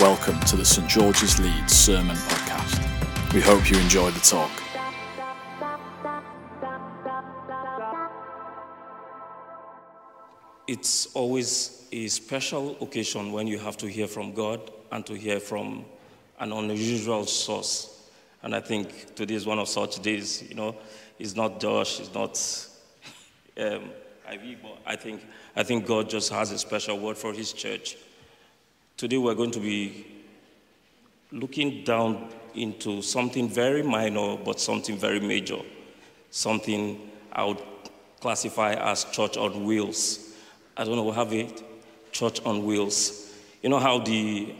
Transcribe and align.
Welcome 0.00 0.38
to 0.40 0.56
the 0.56 0.64
St 0.64 0.88
George's 0.88 1.40
Leeds 1.40 1.72
Sermon 1.72 2.14
Podcast. 2.14 3.32
We 3.34 3.40
hope 3.40 3.68
you 3.68 3.76
enjoy 3.78 4.10
the 4.12 4.20
talk. 4.20 4.50
It's 10.68 11.06
always 11.14 11.88
a 11.90 12.06
special 12.06 12.76
occasion 12.80 13.32
when 13.32 13.48
you 13.48 13.58
have 13.58 13.76
to 13.78 13.88
hear 13.88 14.06
from 14.06 14.34
God 14.34 14.70
and 14.92 15.04
to 15.04 15.14
hear 15.14 15.40
from 15.40 15.84
an 16.38 16.52
unusual 16.52 17.26
source. 17.26 18.08
And 18.42 18.54
I 18.54 18.60
think 18.60 19.16
today 19.16 19.34
is 19.34 19.46
one 19.46 19.58
of 19.58 19.68
such 19.68 20.00
days. 20.00 20.48
You 20.48 20.54
know, 20.54 20.76
it's 21.18 21.34
not 21.34 21.58
Josh, 21.58 21.98
it's 21.98 22.14
not 22.14 22.38
um, 23.58 23.90
I 24.86 24.96
think, 24.96 25.22
I 25.56 25.62
think 25.62 25.86
God 25.86 26.08
just 26.08 26.30
has 26.30 26.52
a 26.52 26.58
special 26.58 26.98
word 26.98 27.18
for 27.18 27.32
His 27.32 27.52
church. 27.52 27.96
Today 28.98 29.16
we're 29.16 29.36
going 29.36 29.52
to 29.52 29.60
be 29.60 30.04
looking 31.30 31.84
down 31.84 32.30
into 32.56 33.00
something 33.00 33.48
very 33.48 33.80
minor, 33.80 34.36
but 34.36 34.58
something 34.58 34.98
very 34.98 35.20
major. 35.20 35.60
Something 36.32 37.08
I 37.32 37.44
would 37.44 37.62
classify 38.20 38.72
as 38.72 39.04
church 39.04 39.36
on 39.36 39.62
wheels. 39.62 40.34
I 40.76 40.82
don't 40.82 40.96
know, 40.96 41.04
we 41.04 41.12
have 41.12 41.32
it? 41.32 41.62
Church 42.10 42.44
on 42.44 42.64
wheels. 42.64 43.32
You 43.62 43.68
know 43.68 43.78
how 43.78 44.00
the 44.00 44.52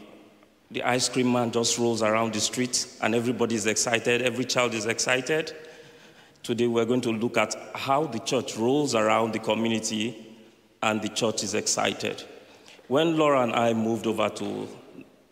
the 0.71 0.83
ice 0.83 1.09
cream 1.09 1.33
man 1.33 1.51
just 1.51 1.77
rolls 1.77 2.01
around 2.01 2.33
the 2.33 2.39
street 2.39 2.87
and 3.01 3.13
everybody 3.13 3.55
is 3.55 3.67
excited, 3.67 4.21
every 4.21 4.45
child 4.45 4.73
is 4.73 4.85
excited. 4.85 5.53
Today 6.43 6.67
we're 6.67 6.85
going 6.85 7.01
to 7.01 7.11
look 7.11 7.35
at 7.35 7.57
how 7.75 8.05
the 8.05 8.19
church 8.19 8.55
rolls 8.55 8.95
around 8.95 9.33
the 9.33 9.39
community 9.39 10.37
and 10.81 11.01
the 11.01 11.09
church 11.09 11.43
is 11.43 11.55
excited. 11.55 12.23
When 12.89 13.17
Laura 13.17 13.43
and 13.43 13.53
I 13.53 13.73
moved 13.75 14.07
over 14.07 14.29
to 14.29 14.67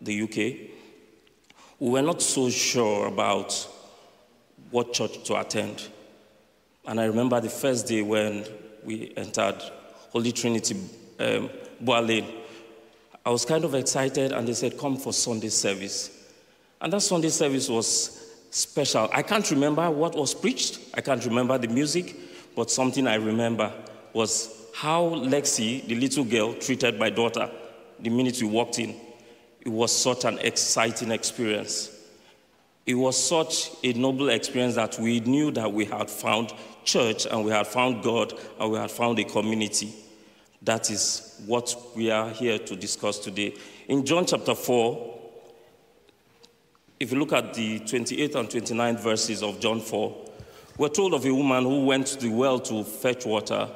the 0.00 0.22
UK, 0.22 0.70
we 1.80 1.90
were 1.90 2.02
not 2.02 2.22
so 2.22 2.50
sure 2.50 3.08
about 3.08 3.52
what 4.70 4.92
church 4.92 5.24
to 5.24 5.40
attend. 5.40 5.88
And 6.86 7.00
I 7.00 7.06
remember 7.06 7.40
the 7.40 7.48
first 7.48 7.88
day 7.88 8.00
when 8.00 8.44
we 8.84 9.12
entered 9.16 9.60
Holy 10.12 10.30
Trinity 10.30 10.76
um, 11.18 11.50
Lane. 11.80 12.32
I 13.26 13.30
was 13.30 13.44
kind 13.44 13.64
of 13.64 13.74
excited, 13.74 14.30
and 14.30 14.46
they 14.46 14.54
said, 14.54 14.78
Come 14.78 14.96
for 14.96 15.12
Sunday 15.12 15.48
service. 15.48 16.30
And 16.80 16.92
that 16.92 17.00
Sunday 17.00 17.30
service 17.30 17.68
was 17.68 18.34
special. 18.50 19.10
I 19.12 19.22
can't 19.22 19.50
remember 19.50 19.90
what 19.90 20.14
was 20.14 20.32
preached, 20.32 20.78
I 20.94 21.00
can't 21.00 21.24
remember 21.24 21.58
the 21.58 21.66
music, 21.66 22.14
but 22.54 22.70
something 22.70 23.08
I 23.08 23.16
remember 23.16 23.72
was 24.12 24.57
how 24.78 25.10
Lexi, 25.10 25.84
the 25.88 25.96
little 25.96 26.22
girl, 26.22 26.54
treated 26.54 27.00
my 27.00 27.10
daughter 27.10 27.50
the 27.98 28.08
minute 28.08 28.40
we 28.40 28.46
walked 28.46 28.78
in. 28.78 28.94
It 29.60 29.70
was 29.70 29.90
such 29.90 30.24
an 30.24 30.38
exciting 30.38 31.10
experience. 31.10 31.90
It 32.86 32.94
was 32.94 33.20
such 33.20 33.72
a 33.82 33.92
noble 33.94 34.28
experience 34.28 34.76
that 34.76 34.96
we 35.00 35.18
knew 35.18 35.50
that 35.50 35.72
we 35.72 35.84
had 35.84 36.08
found 36.08 36.52
church 36.84 37.26
and 37.26 37.44
we 37.44 37.50
had 37.50 37.66
found 37.66 38.04
God 38.04 38.32
and 38.60 38.70
we 38.70 38.78
had 38.78 38.92
found 38.92 39.18
a 39.18 39.24
community. 39.24 39.92
That 40.62 40.92
is 40.92 41.42
what 41.44 41.74
we 41.96 42.12
are 42.12 42.30
here 42.30 42.60
to 42.60 42.76
discuss 42.76 43.18
today. 43.18 43.56
In 43.88 44.06
John 44.06 44.26
chapter 44.26 44.54
4, 44.54 45.18
if 47.00 47.10
you 47.10 47.18
look 47.18 47.32
at 47.32 47.52
the 47.52 47.80
28th 47.80 48.34
and 48.36 48.48
29th 48.48 49.00
verses 49.00 49.42
of 49.42 49.58
John 49.58 49.80
4, 49.80 50.30
we're 50.76 50.88
told 50.88 51.14
of 51.14 51.26
a 51.26 51.34
woman 51.34 51.64
who 51.64 51.84
went 51.84 52.06
to 52.06 52.16
the 52.20 52.28
well 52.28 52.60
to 52.60 52.84
fetch 52.84 53.26
water 53.26 53.68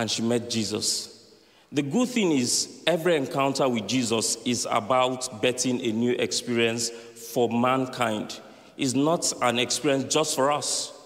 and 0.00 0.10
she 0.10 0.22
met 0.22 0.48
Jesus. 0.48 1.30
The 1.70 1.82
good 1.82 2.08
thing 2.08 2.32
is, 2.32 2.82
every 2.86 3.16
encounter 3.16 3.68
with 3.68 3.86
Jesus 3.86 4.36
is 4.46 4.66
about 4.70 5.42
betting 5.42 5.78
a 5.82 5.92
new 5.92 6.12
experience 6.12 6.88
for 6.88 7.50
mankind. 7.50 8.40
It's 8.78 8.94
not 8.94 9.30
an 9.42 9.58
experience 9.58 10.12
just 10.12 10.34
for 10.34 10.50
us. 10.50 10.98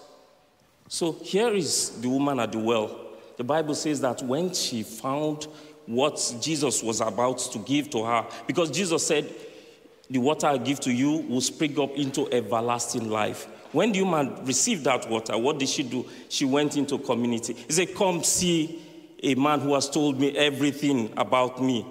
So 0.87 1.11
here 1.11 1.49
is 1.49 1.99
the 1.99 2.07
woman 2.07 2.39
at 2.39 2.53
the 2.53 2.59
well. 2.59 2.97
The 3.35 3.43
Bible 3.43 3.75
says 3.75 3.99
that 3.99 4.21
when 4.23 4.53
she 4.53 4.81
found 4.81 5.43
what 5.87 6.33
Jesus 6.39 6.81
was 6.81 7.01
about 7.01 7.39
to 7.39 7.59
give 7.59 7.89
to 7.89 8.05
her, 8.05 8.25
because 8.47 8.71
Jesus 8.71 9.05
said, 9.05 9.29
The 10.09 10.19
water 10.19 10.47
I 10.47 10.57
give 10.57 10.79
to 10.81 10.93
you 10.93 11.17
will 11.27 11.41
spring 11.41 11.77
up 11.81 11.97
into 11.97 12.31
everlasting 12.31 13.09
life. 13.09 13.45
When 13.75 13.91
the 13.91 14.03
woman 14.03 14.45
received 14.45 14.85
that 14.85 15.09
water, 15.09 15.37
what 15.37 15.59
did 15.59 15.67
she 15.67 15.83
do? 15.83 16.05
She 16.29 16.45
went 16.45 16.77
into 16.77 16.97
community. 16.97 17.51
He 17.51 17.73
said, 17.73 17.93
Come 17.93 18.23
see 18.23 18.81
a 19.25 19.35
man 19.35 19.59
who 19.59 19.73
has 19.73 19.89
told 19.89 20.19
me 20.19 20.37
everything 20.37 21.11
about 21.17 21.61
me. 21.61 21.85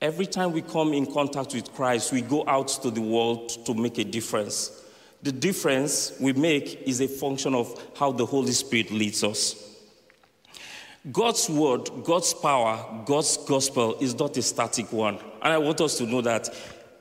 Every 0.00 0.26
time 0.26 0.52
we 0.52 0.62
come 0.62 0.92
in 0.92 1.12
contact 1.12 1.54
with 1.54 1.72
Christ, 1.74 2.12
we 2.12 2.20
go 2.20 2.44
out 2.46 2.68
to 2.82 2.90
the 2.90 3.00
world 3.00 3.48
to 3.66 3.74
make 3.74 3.98
a 3.98 4.04
difference. 4.04 4.84
The 5.22 5.32
difference 5.32 6.12
we 6.20 6.32
make 6.34 6.82
is 6.82 7.00
a 7.00 7.08
function 7.08 7.54
of 7.54 7.90
how 7.96 8.12
the 8.12 8.24
Holy 8.24 8.52
Spirit 8.52 8.92
leads 8.92 9.24
us. 9.24 9.64
God's 11.10 11.48
word, 11.48 11.90
God's 12.04 12.34
power, 12.34 13.02
God's 13.06 13.36
gospel 13.38 13.96
is 14.00 14.18
not 14.18 14.36
a 14.36 14.42
static 14.42 14.92
one. 14.92 15.18
And 15.42 15.52
I 15.52 15.58
want 15.58 15.80
us 15.80 15.96
to 15.98 16.06
know 16.06 16.20
that 16.20 16.48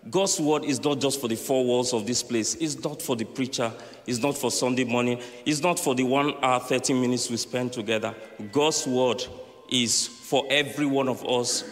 God's 0.10 0.40
word 0.40 0.64
is 0.64 0.84
not 0.84 1.00
just 1.00 1.20
for 1.20 1.28
the 1.28 1.36
four 1.36 1.66
walls 1.66 1.94
of 1.94 2.06
this 2.06 2.24
place. 2.24 2.56
It's 2.56 2.82
not 2.84 3.02
for 3.02 3.16
the 3.16 3.26
preacher. 3.26 3.72
It's 4.06 4.20
not 4.20 4.38
for 4.38 4.52
Sunday 4.52 4.84
morning. 4.84 5.22
It's 5.46 5.62
not 5.62 5.80
for 5.80 5.96
the 5.96 6.04
one 6.04 6.34
hour, 6.42 6.60
30 6.60 6.94
minutes 6.94 7.30
we 7.30 7.38
spend 7.38 7.74
together. 7.74 8.16
God's 8.52 8.86
word 8.88 9.26
is 9.70 10.08
for 10.08 10.46
every 10.50 10.86
one 10.86 11.10
of 11.10 11.26
us 11.26 11.64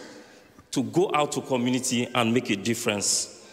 to 0.72 0.82
go 0.82 1.10
out 1.14 1.32
to 1.32 1.40
community 1.40 2.08
and 2.14 2.34
make 2.34 2.50
a 2.50 2.56
difference. 2.56 3.48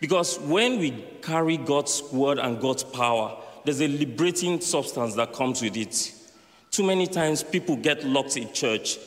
Because 0.00 0.38
when 0.40 0.78
we 0.78 1.04
carry 1.22 1.56
God's 1.56 2.02
word 2.12 2.38
and 2.38 2.60
God's 2.60 2.84
power, 2.84 3.40
there's 3.64 3.80
a 3.80 3.88
liberating 3.88 4.60
substance 4.60 5.14
that 5.14 5.32
comes 5.32 5.62
with 5.62 5.76
it. 5.76 6.12
Too 6.70 6.82
many 6.82 7.06
times 7.06 7.42
people 7.42 7.76
get 7.76 8.04
locked 8.04 8.36
in 8.36 8.52
church. 8.52 8.98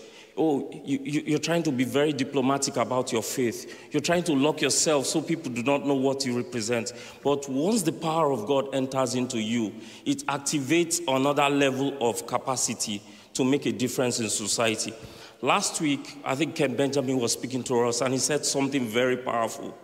Oh, 0.42 0.72
you, 0.86 1.36
are 1.36 1.40
trying 1.40 1.64
to 1.64 1.72
be 1.72 1.84
very 1.84 2.14
diplomatic 2.14 2.78
about 2.78 3.12
your 3.12 3.22
faith. 3.22 3.92
You're 3.92 4.00
trying 4.00 4.24
to 4.24 4.34
lock 4.34 4.62
yourself 4.62 5.06
so 5.06 5.22
people 5.22 5.52
do 5.52 5.64
not 5.64 5.86
know 5.86 5.96
what 5.96 6.26
you 6.26 6.38
represent. 6.38 6.94
But 7.22 7.50
once 7.50 7.82
the 7.82 7.92
power 7.92 8.32
of 8.32 8.48
God 8.48 8.74
enters 8.74 9.16
into 9.16 9.38
you, 9.38 9.74
it 10.06 10.26
activates 10.28 11.02
another 11.14 11.50
level 11.50 11.94
of 12.00 12.26
capacity 12.26 13.02
to 13.34 13.44
make 13.44 13.66
a 13.66 13.74
difference 13.74 14.22
in 14.22 14.30
society. 14.30 14.94
Last 15.42 15.82
week, 15.82 16.18
I 16.24 16.36
think 16.36 16.56
Ken 16.56 16.74
Benjamin 16.74 17.20
was 17.20 17.34
speaking 17.34 17.64
to 17.64 17.88
us, 17.88 18.00
and 18.00 18.14
he 18.14 18.20
said 18.20 18.46
something 18.46 18.88
very 18.88 19.18
powerful. 19.18 19.78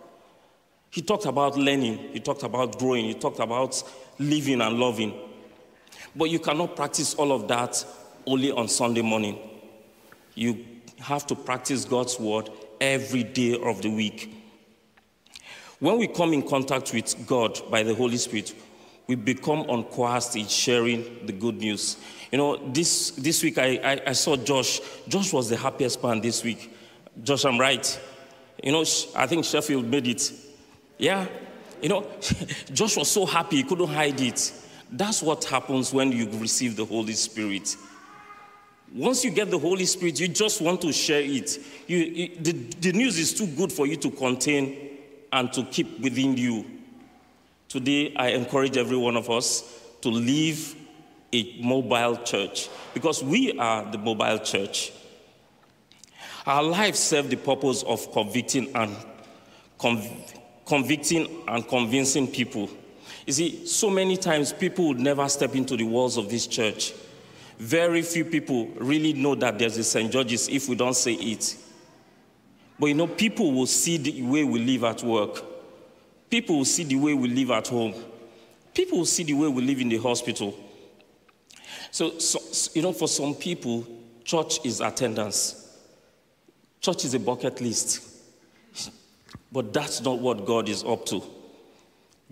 He 0.88 1.02
talked 1.02 1.26
about 1.26 1.58
learning, 1.58 1.98
he 2.14 2.20
talked 2.20 2.44
about 2.44 2.78
growing, 2.78 3.04
he 3.04 3.14
talked 3.14 3.40
about 3.40 3.82
living 4.18 4.62
and 4.62 4.78
loving. 4.78 5.12
But 6.14 6.30
you 6.30 6.38
cannot 6.38 6.76
practice 6.76 7.12
all 7.12 7.30
of 7.30 7.46
that 7.48 7.84
only 8.26 8.52
on 8.52 8.68
Sunday 8.68 9.02
morning. 9.02 9.38
You 10.36 10.64
have 11.00 11.26
to 11.26 11.34
practice 11.34 11.84
God's 11.84 12.20
word 12.20 12.50
every 12.80 13.24
day 13.24 13.60
of 13.60 13.82
the 13.82 13.90
week. 13.90 14.32
When 15.80 15.98
we 15.98 16.06
come 16.06 16.32
in 16.32 16.48
contact 16.48 16.94
with 16.94 17.26
God 17.26 17.60
by 17.68 17.82
the 17.82 17.94
Holy 17.94 18.16
Spirit, 18.16 18.54
we 19.08 19.16
become 19.16 19.64
uncoerced 19.64 20.40
in 20.40 20.46
sharing 20.46 21.26
the 21.26 21.32
good 21.32 21.56
news. 21.58 21.96
You 22.30 22.38
know, 22.38 22.72
this, 22.72 23.10
this 23.10 23.42
week 23.42 23.58
I, 23.58 23.80
I, 23.82 24.00
I 24.06 24.12
saw 24.12 24.36
Josh. 24.36 24.80
Josh 25.08 25.32
was 25.32 25.48
the 25.48 25.56
happiest 25.56 26.00
man 26.02 26.20
this 26.20 26.44
week. 26.44 26.72
Josh, 27.22 27.44
I'm 27.44 27.58
right. 27.58 28.00
You 28.62 28.72
know, 28.72 28.84
I 29.16 29.26
think 29.26 29.44
Sheffield 29.44 29.86
made 29.86 30.06
it 30.06 30.32
yeah. 30.98 31.26
You 31.82 31.88
know, 31.88 32.06
Josh 32.72 32.96
was 32.96 33.10
so 33.10 33.26
happy 33.26 33.56
he 33.56 33.62
couldn't 33.62 33.88
hide 33.88 34.20
it. 34.20 34.52
That's 34.90 35.22
what 35.22 35.44
happens 35.44 35.92
when 35.92 36.12
you 36.12 36.28
receive 36.38 36.76
the 36.76 36.84
Holy 36.84 37.12
Spirit. 37.12 37.76
Once 38.96 39.22
you 39.26 39.30
get 39.30 39.50
the 39.50 39.58
Holy 39.58 39.84
Spirit, 39.84 40.18
you 40.18 40.26
just 40.26 40.62
want 40.62 40.80
to 40.80 40.90
share 40.90 41.20
it. 41.20 41.58
You, 41.86 42.34
the, 42.40 42.52
the 42.52 42.92
news 42.92 43.18
is 43.18 43.34
too 43.34 43.46
good 43.46 43.70
for 43.70 43.86
you 43.86 43.94
to 43.96 44.10
contain 44.10 44.98
and 45.30 45.52
to 45.52 45.64
keep 45.64 46.00
within 46.00 46.34
you. 46.38 46.64
Today, 47.68 48.14
I 48.16 48.28
encourage 48.28 48.78
every 48.78 48.96
one 48.96 49.18
of 49.18 49.28
us 49.28 49.82
to 50.00 50.08
live 50.08 50.74
a 51.30 51.60
mobile 51.60 52.16
church 52.24 52.70
because 52.94 53.22
we 53.22 53.58
are 53.58 53.84
the 53.84 53.98
mobile 53.98 54.38
church. 54.38 54.92
Our 56.46 56.62
lives 56.62 56.98
serve 56.98 57.28
the 57.28 57.36
purpose 57.36 57.82
of 57.82 58.10
convicting 58.12 58.74
and 58.74 58.96
conv- 59.78 60.40
convicting 60.64 61.42
and 61.48 61.68
convincing 61.68 62.28
people. 62.28 62.70
You 63.26 63.34
see, 63.34 63.66
so 63.66 63.90
many 63.90 64.16
times 64.16 64.54
people 64.54 64.88
would 64.88 65.00
never 65.00 65.28
step 65.28 65.54
into 65.54 65.76
the 65.76 65.84
walls 65.84 66.16
of 66.16 66.30
this 66.30 66.46
church. 66.46 66.94
Very 67.58 68.02
few 68.02 68.24
people 68.24 68.66
really 68.76 69.12
know 69.12 69.34
that 69.34 69.58
there's 69.58 69.78
a 69.78 69.84
St. 69.84 70.12
George's 70.12 70.48
if 70.48 70.68
we 70.68 70.76
don't 70.76 70.96
say 70.96 71.14
it. 71.14 71.56
But 72.78 72.86
you 72.86 72.94
know, 72.94 73.06
people 73.06 73.52
will 73.52 73.66
see 73.66 73.96
the 73.96 74.22
way 74.22 74.44
we 74.44 74.58
live 74.58 74.84
at 74.84 75.02
work. 75.02 75.42
People 76.28 76.58
will 76.58 76.64
see 76.64 76.84
the 76.84 76.96
way 76.96 77.14
we 77.14 77.28
live 77.28 77.50
at 77.50 77.68
home. 77.68 77.94
People 78.74 78.98
will 78.98 79.06
see 79.06 79.22
the 79.22 79.32
way 79.32 79.48
we 79.48 79.62
live 79.62 79.80
in 79.80 79.88
the 79.88 79.96
hospital. 79.96 80.54
So, 81.90 82.18
so 82.18 82.70
you 82.74 82.82
know, 82.82 82.92
for 82.92 83.08
some 83.08 83.34
people, 83.34 83.86
church 84.24 84.64
is 84.66 84.82
attendance. 84.82 85.62
Church 86.80 87.06
is 87.06 87.14
a 87.14 87.20
bucket 87.20 87.60
list. 87.60 88.02
But 89.50 89.72
that's 89.72 90.02
not 90.02 90.18
what 90.18 90.44
God 90.44 90.68
is 90.68 90.84
up 90.84 91.06
to. 91.06 91.22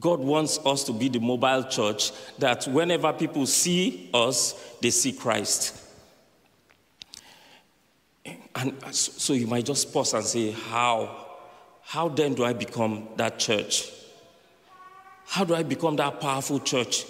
God 0.00 0.20
wants 0.20 0.58
us 0.64 0.84
to 0.84 0.92
be 0.92 1.08
the 1.08 1.20
mobile 1.20 1.64
church 1.64 2.10
that 2.38 2.66
whenever 2.66 3.12
people 3.12 3.46
see 3.46 4.10
us, 4.12 4.54
they 4.80 4.90
see 4.90 5.12
Christ. 5.12 5.80
And 8.56 8.74
so 8.94 9.32
you 9.32 9.46
might 9.46 9.64
just 9.66 9.92
pause 9.92 10.14
and 10.14 10.24
say, 10.24 10.52
How? 10.52 11.24
How 11.82 12.08
then 12.08 12.34
do 12.34 12.44
I 12.44 12.52
become 12.52 13.08
that 13.16 13.38
church? 13.38 13.90
How 15.26 15.44
do 15.44 15.54
I 15.54 15.62
become 15.62 15.96
that 15.96 16.20
powerful 16.20 16.60
church 16.60 17.04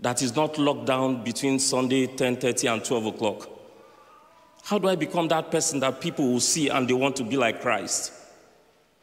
that 0.00 0.22
is 0.22 0.34
not 0.34 0.58
locked 0.58 0.86
down 0.86 1.22
between 1.22 1.58
Sunday 1.58 2.06
10:30 2.06 2.72
and 2.72 2.84
12 2.84 3.06
o'clock? 3.06 3.48
How 4.62 4.78
do 4.78 4.88
I 4.88 4.96
become 4.96 5.28
that 5.28 5.50
person 5.50 5.80
that 5.80 6.00
people 6.00 6.32
will 6.32 6.40
see 6.40 6.68
and 6.68 6.88
they 6.88 6.94
want 6.94 7.16
to 7.16 7.24
be 7.24 7.36
like 7.36 7.60
Christ? 7.60 8.12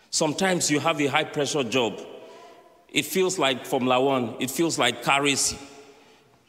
Sometimes 0.09 0.71
you 0.71 0.79
have 0.79 0.99
a 1.01 1.07
high 1.07 1.23
pressure 1.23 1.63
job. 1.63 1.99
It 2.89 3.05
feels 3.05 3.37
like 3.37 3.65
Formula 3.65 4.01
One, 4.01 4.35
it 4.39 4.49
feels 4.49 4.79
like 4.79 5.03
car. 5.03 5.25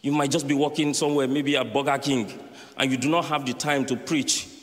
You 0.01 0.13
might 0.13 0.31
just 0.31 0.47
be 0.47 0.55
walking 0.55 0.95
somewhere, 0.95 1.27
maybe 1.27 1.57
at 1.57 1.73
Burger 1.73 1.99
King, 1.99 2.33
and 2.77 2.91
you 2.91 2.97
do 2.97 3.09
not 3.09 3.25
have 3.27 3.45
the 3.45 3.53
time 3.53 3.85
to 3.87 3.97
preach. 3.97 4.49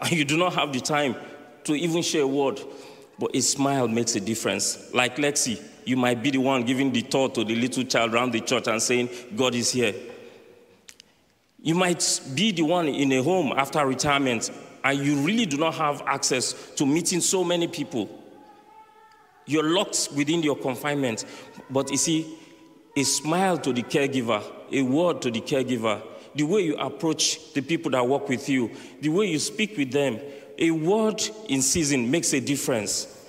And 0.00 0.12
you 0.12 0.24
do 0.24 0.36
not 0.36 0.54
have 0.54 0.72
the 0.72 0.80
time 0.80 1.16
to 1.64 1.74
even 1.74 2.02
share 2.02 2.22
a 2.22 2.26
word. 2.26 2.60
But 3.18 3.34
a 3.34 3.40
smile 3.40 3.88
makes 3.88 4.14
a 4.14 4.20
difference. 4.20 4.94
Like 4.94 5.16
Lexi, 5.16 5.60
you 5.84 5.96
might 5.96 6.22
be 6.22 6.30
the 6.30 6.38
one 6.38 6.62
giving 6.62 6.92
the 6.92 7.02
tour 7.02 7.28
to 7.30 7.42
the 7.42 7.56
little 7.56 7.82
child 7.82 8.14
around 8.14 8.32
the 8.32 8.40
church 8.40 8.68
and 8.68 8.80
saying, 8.80 9.08
God 9.34 9.56
is 9.56 9.72
here. 9.72 9.94
You 11.60 11.74
might 11.74 12.20
be 12.34 12.52
the 12.52 12.62
one 12.62 12.86
in 12.86 13.10
a 13.10 13.22
home 13.22 13.52
after 13.56 13.84
retirement 13.84 14.52
and 14.84 14.98
you 15.04 15.16
really 15.16 15.46
do 15.46 15.56
not 15.56 15.74
have 15.74 16.02
access 16.06 16.70
to 16.76 16.86
meeting 16.86 17.20
so 17.20 17.42
many 17.42 17.66
people. 17.66 18.08
You're 19.48 19.74
locked 19.74 20.10
within 20.14 20.42
your 20.42 20.56
confinement. 20.56 21.24
But 21.68 21.90
you 21.90 21.96
see, 21.96 22.38
a 22.94 23.02
smile 23.02 23.58
to 23.58 23.72
the 23.72 23.82
caregiver, 23.82 24.42
a 24.70 24.82
word 24.82 25.22
to 25.22 25.30
the 25.30 25.40
caregiver, 25.40 26.02
the 26.34 26.44
way 26.44 26.60
you 26.60 26.76
approach 26.76 27.52
the 27.54 27.62
people 27.62 27.90
that 27.92 28.06
work 28.06 28.28
with 28.28 28.48
you, 28.48 28.70
the 29.00 29.08
way 29.08 29.26
you 29.26 29.38
speak 29.38 29.76
with 29.76 29.90
them, 29.90 30.20
a 30.58 30.70
word 30.70 31.22
in 31.48 31.62
season 31.62 32.10
makes 32.10 32.32
a 32.34 32.40
difference. 32.40 33.26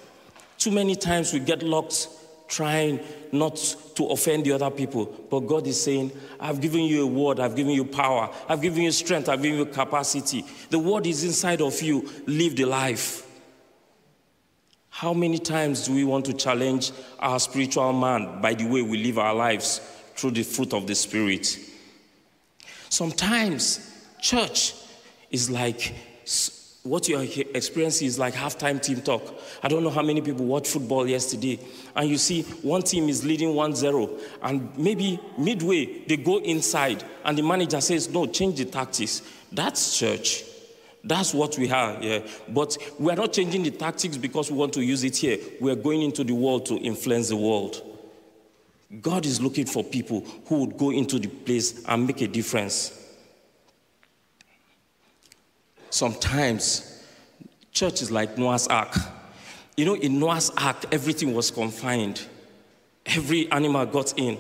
Too 0.57 0.71
many 0.71 0.95
times 0.95 1.31
we 1.33 1.39
get 1.39 1.63
locked 1.63 2.09
trying 2.49 2.99
not 3.31 3.55
to 3.95 4.07
offend 4.07 4.43
the 4.43 4.51
other 4.51 4.71
people. 4.71 5.05
But 5.29 5.41
God 5.41 5.67
is 5.67 5.81
saying, 5.81 6.11
I've 6.39 6.59
given 6.59 6.81
you 6.81 7.03
a 7.03 7.07
word, 7.07 7.39
I've 7.39 7.55
given 7.55 7.73
you 7.73 7.85
power, 7.85 8.29
I've 8.49 8.61
given 8.61 8.81
you 8.81 8.91
strength, 8.91 9.29
I've 9.29 9.41
given 9.41 9.59
you 9.59 9.65
capacity. 9.65 10.43
The 10.69 10.79
word 10.79 11.05
is 11.07 11.23
inside 11.23 11.61
of 11.61 11.79
you. 11.81 12.09
Live 12.25 12.55
the 12.55 12.65
life. 12.65 13.28
How 14.99 15.13
many 15.13 15.39
times 15.39 15.85
do 15.85 15.93
we 15.93 16.03
want 16.03 16.25
to 16.25 16.33
challenge 16.33 16.91
our 17.19 17.39
spiritual 17.39 17.93
man 17.93 18.41
by 18.41 18.53
the 18.53 18.65
way 18.65 18.81
we 18.81 19.01
live 19.01 19.17
our 19.17 19.33
lives 19.33 19.79
through 20.17 20.31
the 20.31 20.43
fruit 20.43 20.73
of 20.73 20.87
the 20.87 20.93
Spirit? 20.93 21.57
Sometimes 22.89 23.79
church 24.19 24.73
is 25.31 25.49
like 25.49 25.95
what 26.83 27.07
you 27.07 27.15
are 27.15 27.23
experiencing 27.55 28.07
is 28.07 28.19
like 28.19 28.33
halftime 28.33 28.81
team 28.81 28.99
talk. 28.99 29.23
I 29.63 29.69
don't 29.69 29.83
know 29.83 29.89
how 29.89 30.01
many 30.01 30.19
people 30.19 30.45
watched 30.45 30.67
football 30.67 31.07
yesterday, 31.07 31.61
and 31.95 32.09
you 32.09 32.17
see 32.17 32.41
one 32.61 32.81
team 32.81 33.07
is 33.07 33.23
leading 33.23 33.55
1 33.55 33.75
0, 33.75 34.09
and 34.41 34.77
maybe 34.77 35.17
midway 35.37 36.03
they 36.07 36.17
go 36.17 36.39
inside, 36.39 37.05
and 37.23 37.37
the 37.37 37.41
manager 37.41 37.79
says, 37.79 38.09
No, 38.09 38.25
change 38.25 38.57
the 38.57 38.65
tactics. 38.65 39.21
That's 39.49 39.97
church. 39.97 40.43
That's 41.03 41.33
what 41.33 41.57
we 41.57 41.67
have, 41.67 42.03
yeah. 42.03 42.19
But 42.49 42.77
we 42.99 43.11
are 43.11 43.15
not 43.15 43.33
changing 43.33 43.63
the 43.63 43.71
tactics 43.71 44.17
because 44.17 44.51
we 44.51 44.57
want 44.57 44.73
to 44.73 44.81
use 44.81 45.03
it 45.03 45.15
here. 45.15 45.37
We 45.61 45.71
are 45.71 45.75
going 45.75 46.01
into 46.01 46.23
the 46.23 46.33
world 46.33 46.65
to 46.67 46.75
influence 46.75 47.29
the 47.29 47.37
world. 47.37 47.81
God 49.01 49.25
is 49.25 49.39
looking 49.39 49.65
for 49.65 49.83
people 49.83 50.21
who 50.47 50.61
would 50.61 50.77
go 50.77 50.91
into 50.91 51.19
the 51.19 51.27
place 51.27 51.85
and 51.85 52.07
make 52.07 52.21
a 52.21 52.27
difference. 52.27 52.95
Sometimes 55.89 57.03
church 57.71 58.01
is 58.01 58.11
like 58.11 58.37
Noah's 58.37 58.67
Ark. 58.67 58.95
You 59.77 59.85
know, 59.85 59.95
in 59.95 60.19
Noah's 60.19 60.51
Ark, 60.57 60.85
everything 60.91 61.33
was 61.33 61.51
confined, 61.51 62.25
every 63.05 63.49
animal 63.51 63.85
got 63.85 64.17
in. 64.17 64.37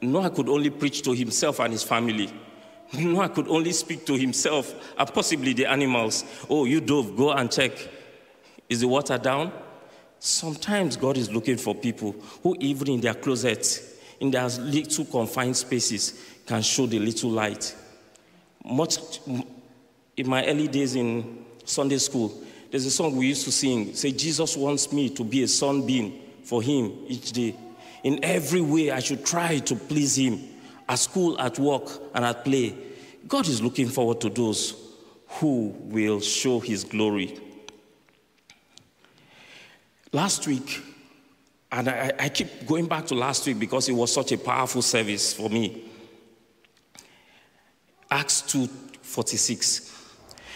Noah 0.00 0.30
could 0.30 0.48
only 0.48 0.70
preach 0.70 1.02
to 1.02 1.12
himself 1.12 1.60
and 1.60 1.72
his 1.72 1.82
family. 1.82 2.32
Noah 2.98 3.28
could 3.28 3.48
only 3.48 3.72
speak 3.72 4.06
to 4.06 4.14
himself 4.14 4.94
and 4.98 5.12
possibly 5.12 5.52
the 5.52 5.66
animals. 5.66 6.24
Oh, 6.48 6.64
you 6.64 6.80
dove, 6.80 7.16
go 7.16 7.32
and 7.32 7.50
check. 7.50 7.72
Is 8.68 8.80
the 8.80 8.88
water 8.88 9.18
down? 9.18 9.52
Sometimes 10.18 10.96
God 10.96 11.16
is 11.16 11.30
looking 11.30 11.56
for 11.56 11.74
people 11.74 12.12
who, 12.42 12.56
even 12.58 12.88
in 12.88 13.00
their 13.00 13.14
closets, 13.14 13.94
in 14.20 14.30
their 14.30 14.48
little 14.48 15.04
confined 15.04 15.56
spaces, 15.56 16.20
can 16.46 16.62
show 16.62 16.86
the 16.86 16.98
little 16.98 17.30
light. 17.30 17.74
Much 18.64 19.20
in 20.16 20.28
my 20.28 20.44
early 20.46 20.68
days 20.68 20.96
in 20.96 21.44
Sunday 21.64 21.98
school, 21.98 22.42
there's 22.70 22.86
a 22.86 22.90
song 22.90 23.16
we 23.16 23.28
used 23.28 23.44
to 23.44 23.52
sing. 23.52 23.94
Say, 23.94 24.12
Jesus 24.12 24.56
wants 24.56 24.92
me 24.92 25.10
to 25.10 25.22
be 25.22 25.42
a 25.42 25.48
sunbeam 25.48 26.18
for 26.42 26.62
him 26.62 26.92
each 27.06 27.32
day. 27.32 27.54
In 28.02 28.24
every 28.24 28.60
way, 28.60 28.90
I 28.90 29.00
should 29.00 29.24
try 29.24 29.58
to 29.58 29.76
please 29.76 30.16
him 30.16 30.40
at 30.88 30.98
school, 30.98 31.40
at 31.40 31.58
work, 31.58 31.88
and 32.14 32.24
at 32.24 32.44
play. 32.44 32.76
God 33.26 33.48
is 33.48 33.60
looking 33.60 33.88
forward 33.88 34.20
to 34.20 34.28
those 34.28 34.74
who 35.28 35.74
will 35.80 36.20
show 36.20 36.60
his 36.60 36.84
glory. 36.84 37.38
Last 40.12 40.46
week, 40.46 40.82
and 41.72 41.88
I, 41.88 42.12
I, 42.18 42.28
keep 42.28 42.66
going 42.66 42.86
back 42.86 43.06
to 43.06 43.14
last 43.14 43.46
week 43.46 43.58
because 43.58 43.88
it 43.88 43.92
was 43.92 44.12
such 44.12 44.32
a 44.32 44.38
powerful 44.38 44.80
service 44.80 45.32
for 45.34 45.50
me. 45.50 45.84
Acts 48.10 48.42
2 48.42 48.68
46 49.02 49.92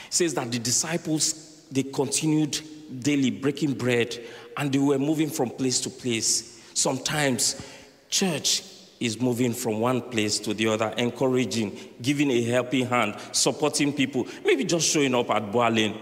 says 0.09 0.35
that 0.35 0.51
the 0.51 0.59
disciples 0.59 1.67
they 1.71 1.83
continued 1.83 2.61
daily 3.01 3.31
breaking 3.31 3.75
bread 3.75 4.19
and 4.57 4.73
they 4.73 4.79
were 4.79 4.99
moving 4.99 5.29
from 5.29 5.51
place 5.51 5.81
to 5.81 5.91
place. 5.91 6.61
Sometimes 6.75 7.61
church 8.09 8.63
is 9.01 9.21
moving 9.21 9.53
from 9.53 9.81
one 9.81 10.03
place 10.03 10.39
to 10.39 10.55
the 10.55 10.69
other, 10.69 10.93
encouraging, 10.97 11.77
giving 12.01 12.31
a 12.31 12.43
helping 12.45 12.87
hand, 12.87 13.17
supporting 13.33 13.93
people, 13.93 14.27
maybe 14.45 14.63
just 14.65 14.89
showing 14.89 15.15
up 15.15 15.31
at 15.31 15.51
Boar 15.51 15.71
Lane 15.71 15.99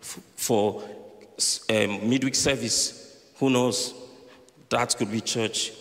for 0.00 0.82
um, 1.70 2.08
midweek 2.08 2.34
service. 2.34 3.24
Who 3.38 3.50
knows? 3.50 3.94
That 4.68 4.94
could 4.96 5.10
be 5.10 5.20
church. 5.20 5.72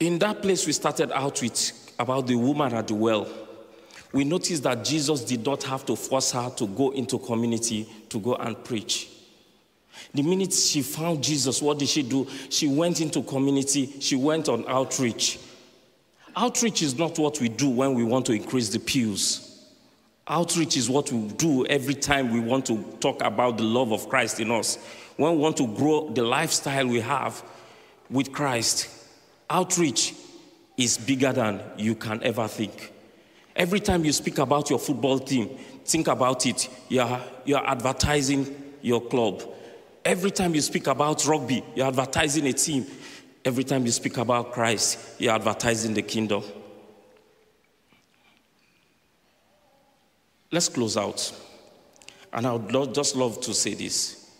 In 0.00 0.18
that 0.18 0.42
place, 0.42 0.66
we 0.66 0.72
started 0.72 1.12
out 1.12 1.40
with 1.40 1.94
about 1.98 2.26
the 2.26 2.34
woman 2.34 2.74
at 2.74 2.88
the 2.88 2.94
well 2.94 3.28
we 4.12 4.24
noticed 4.24 4.62
that 4.64 4.84
Jesus 4.84 5.24
did 5.24 5.44
not 5.44 5.62
have 5.64 5.86
to 5.86 5.94
force 5.94 6.32
her 6.32 6.50
to 6.56 6.66
go 6.66 6.90
into 6.90 7.18
community 7.18 7.88
to 8.08 8.18
go 8.18 8.34
and 8.34 8.62
preach. 8.64 9.08
The 10.14 10.22
minute 10.22 10.52
she 10.52 10.82
found 10.82 11.22
Jesus, 11.22 11.62
what 11.62 11.78
did 11.78 11.88
she 11.88 12.02
do? 12.02 12.26
She 12.48 12.66
went 12.66 13.00
into 13.00 13.22
community, 13.22 14.00
she 14.00 14.16
went 14.16 14.48
on 14.48 14.64
outreach. 14.68 15.38
Outreach 16.36 16.82
is 16.82 16.96
not 16.98 17.18
what 17.18 17.40
we 17.40 17.48
do 17.48 17.68
when 17.68 17.94
we 17.94 18.04
want 18.04 18.26
to 18.26 18.32
increase 18.32 18.68
the 18.68 18.78
pews. 18.78 19.46
Outreach 20.28 20.76
is 20.76 20.88
what 20.88 21.10
we 21.10 21.26
do 21.28 21.66
every 21.66 21.94
time 21.94 22.32
we 22.32 22.40
want 22.40 22.66
to 22.66 22.82
talk 23.00 23.22
about 23.22 23.58
the 23.58 23.64
love 23.64 23.92
of 23.92 24.08
Christ 24.08 24.38
in 24.38 24.50
us. 24.50 24.76
When 25.16 25.32
we 25.32 25.38
want 25.38 25.56
to 25.56 25.66
grow 25.66 26.08
the 26.08 26.22
lifestyle 26.22 26.86
we 26.86 27.00
have 27.00 27.42
with 28.08 28.32
Christ, 28.32 28.88
outreach 29.48 30.14
is 30.76 30.96
bigger 30.96 31.32
than 31.32 31.60
you 31.76 31.94
can 31.94 32.22
ever 32.22 32.46
think. 32.46 32.92
Every 33.56 33.80
time 33.80 34.04
you 34.04 34.12
speak 34.12 34.38
about 34.38 34.70
your 34.70 34.78
football 34.78 35.18
team, 35.18 35.48
think 35.84 36.06
about 36.06 36.46
it. 36.46 36.68
You're, 36.88 37.20
you're 37.44 37.66
advertising 37.66 38.74
your 38.80 39.00
club. 39.00 39.42
Every 40.04 40.30
time 40.30 40.54
you 40.54 40.60
speak 40.60 40.86
about 40.86 41.26
rugby, 41.26 41.62
you're 41.74 41.86
advertising 41.86 42.46
a 42.46 42.52
team. 42.52 42.86
Every 43.44 43.64
time 43.64 43.84
you 43.84 43.92
speak 43.92 44.16
about 44.16 44.52
Christ, 44.52 45.20
you're 45.20 45.34
advertising 45.34 45.94
the 45.94 46.02
kingdom. 46.02 46.42
Let's 50.50 50.68
close 50.68 50.96
out. 50.96 51.32
And 52.32 52.46
I 52.46 52.52
would 52.52 52.94
just 52.94 53.16
love 53.16 53.40
to 53.42 53.54
say 53.54 53.74
this. 53.74 54.30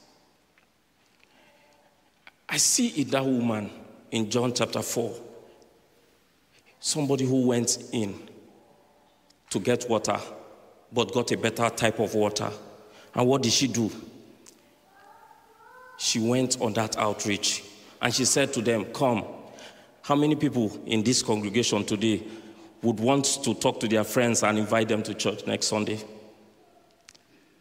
I 2.49 2.57
see 2.57 2.89
in 2.89 3.11
that 3.11 3.25
woman 3.25 3.71
in 4.11 4.29
John 4.29 4.53
chapter 4.53 4.83
4 4.83 5.15
somebody 6.81 7.25
who 7.25 7.47
went 7.47 7.79
in 7.93 8.19
to 9.51 9.61
get 9.61 9.89
water, 9.89 10.19
but 10.93 11.13
got 11.13 11.31
a 11.31 11.37
better 11.37 11.69
type 11.71 12.01
of 12.01 12.15
water. 12.15 12.51
And 13.15 13.29
what 13.29 13.43
did 13.43 13.53
she 13.53 13.69
do? 13.69 13.91
She 16.01 16.19
went 16.19 16.59
on 16.63 16.73
that 16.73 16.97
outreach 16.97 17.63
and 18.01 18.13
she 18.13 18.25
said 18.25 18.55
to 18.55 18.63
them, 18.63 18.87
Come. 18.87 19.23
How 20.01 20.15
many 20.15 20.35
people 20.35 20.81
in 20.87 21.03
this 21.03 21.23
congregation 21.23 21.85
today 21.85 22.23
would 22.81 22.99
want 22.99 23.27
to 23.45 23.53
talk 23.53 23.81
to 23.81 23.87
their 23.87 24.03
friends 24.03 24.43
and 24.43 24.59
invite 24.59 24.89
them 24.89 25.03
to 25.03 25.13
church 25.13 25.47
next 25.47 25.67
Sunday? 25.67 26.03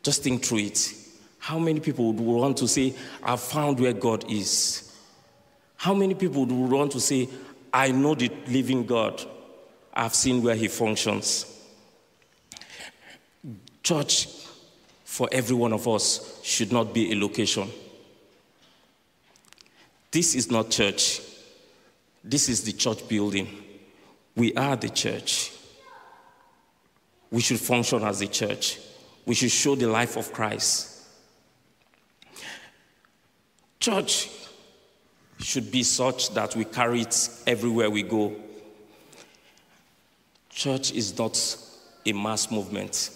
Just 0.01 0.23
think 0.23 0.45
through 0.45 0.59
it. 0.59 0.93
How 1.37 1.59
many 1.59 1.81
people 1.81 2.13
would 2.13 2.19
want 2.21 2.55
to 2.59 2.67
say, 2.69 2.95
I've 3.21 3.41
found 3.41 3.77
where 3.77 3.91
God 3.91 4.31
is? 4.31 4.97
How 5.75 5.93
many 5.93 6.13
people 6.13 6.45
would 6.45 6.71
want 6.71 6.93
to 6.93 7.01
say, 7.01 7.27
I 7.73 7.91
know 7.91 8.15
the 8.15 8.31
living 8.47 8.85
God? 8.85 9.21
I've 9.93 10.15
seen 10.15 10.41
where 10.41 10.55
He 10.55 10.69
functions. 10.69 11.45
Church, 13.83 14.29
for 15.03 15.27
every 15.29 15.57
one 15.57 15.73
of 15.73 15.85
us, 15.89 16.39
should 16.41 16.71
not 16.71 16.93
be 16.93 17.11
a 17.11 17.19
location. 17.19 17.69
This 20.11 20.35
is 20.35 20.49
not 20.49 20.69
church. 20.69 21.21
This 22.23 22.49
is 22.49 22.63
the 22.63 22.73
church 22.73 23.07
building. 23.07 23.63
We 24.35 24.53
are 24.55 24.75
the 24.75 24.89
church. 24.89 25.51
We 27.31 27.41
should 27.41 27.59
function 27.59 28.03
as 28.03 28.21
a 28.21 28.27
church. 28.27 28.79
We 29.25 29.35
should 29.35 29.51
show 29.51 29.75
the 29.75 29.87
life 29.87 30.17
of 30.17 30.33
Christ. 30.33 31.05
Church 33.79 34.29
should 35.39 35.71
be 35.71 35.83
such 35.83 36.33
that 36.33 36.55
we 36.55 36.65
carry 36.65 37.01
it 37.01 37.29
everywhere 37.47 37.89
we 37.89 38.03
go. 38.03 38.35
Church 40.49 40.91
is 40.91 41.17
not 41.17 41.57
a 42.05 42.11
mass 42.11 42.51
movement, 42.51 43.11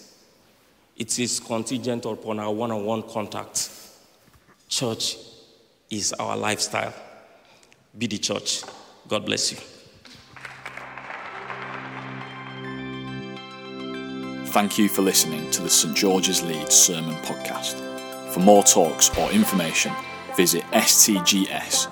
it 0.95 1.19
is 1.19 1.39
contingent 1.39 2.05
upon 2.05 2.39
our 2.39 2.53
one 2.53 2.71
on 2.71 2.85
one 2.85 3.03
contact. 3.03 3.69
Church 4.69 5.17
is 5.89 6.13
our 6.13 6.35
lifestyle. 6.37 6.93
Be 7.97 8.07
the 8.07 8.17
church. 8.17 8.63
God 9.07 9.25
bless 9.25 9.51
you. 9.51 9.57
Thank 14.47 14.77
you 14.77 14.87
for 14.87 15.01
listening 15.01 15.49
to 15.51 15.63
the 15.63 15.69
St 15.69 15.95
George's 15.95 16.43
Leeds 16.43 16.75
Sermon 16.75 17.15
Podcast. 17.23 17.79
For 18.33 18.39
more 18.39 18.63
talks 18.63 19.09
or 19.17 19.31
information, 19.31 19.91
visit 20.35 20.63
stgs.org.uk. 20.71 21.83